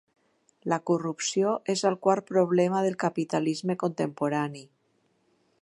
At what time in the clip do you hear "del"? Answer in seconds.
2.89-2.99